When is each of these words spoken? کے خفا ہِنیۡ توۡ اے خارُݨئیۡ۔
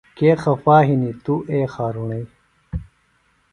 کے 0.17 0.29
خفا 0.41 0.77
ہِنیۡ 0.87 1.17
توۡ 1.23 1.41
اے 1.51 1.59
خارُݨئیۡ۔ 1.73 2.27